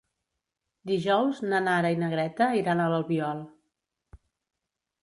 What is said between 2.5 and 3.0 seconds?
iran a